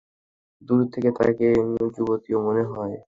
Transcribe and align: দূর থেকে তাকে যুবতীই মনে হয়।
দূর 0.61 0.81
থেকে 0.93 1.09
তাকে 1.17 1.47
যুবতীই 1.95 2.37
মনে 2.45 2.63
হয়। 2.71 2.95